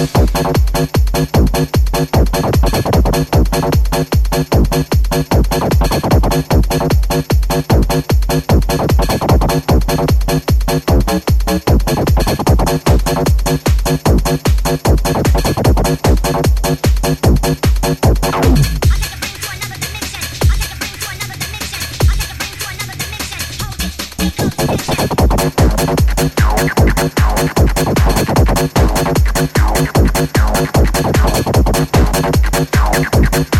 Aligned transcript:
Musik 0.00 0.30
Thank 31.12 31.44
you. 33.54 33.59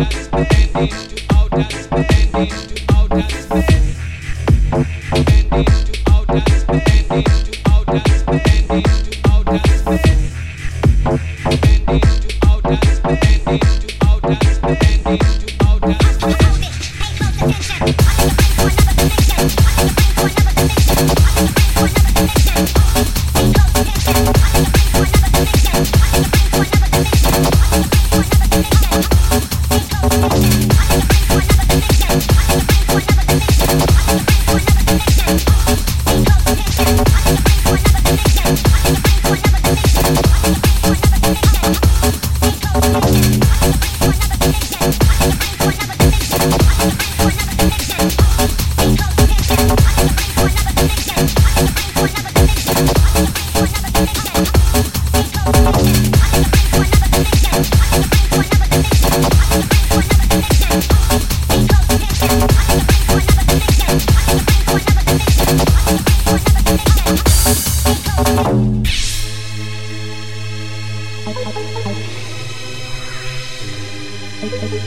out, 0.00 0.08
that's 3.10 3.79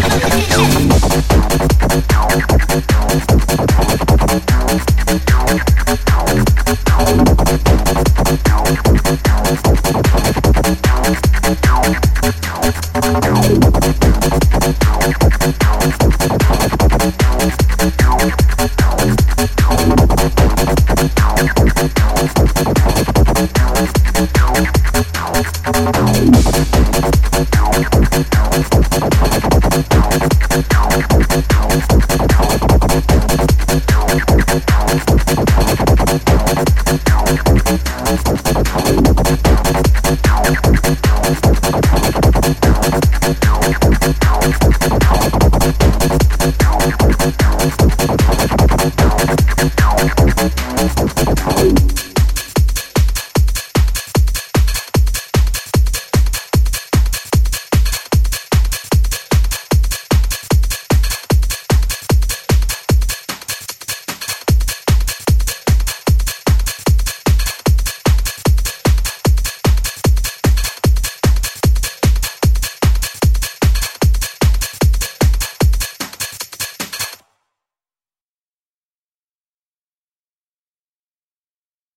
Thank 0.00 0.52
you. 2.92 2.97